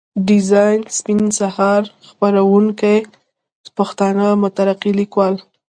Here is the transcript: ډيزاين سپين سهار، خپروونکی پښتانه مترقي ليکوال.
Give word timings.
ډيزاين 0.27 0.81
سپين 0.97 1.21
سهار، 1.39 1.81
خپروونکی 2.07 2.97
پښتانه 3.77 4.25
مترقي 4.43 4.91
ليکوال. 4.99 5.35